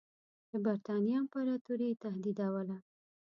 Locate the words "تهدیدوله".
2.03-2.77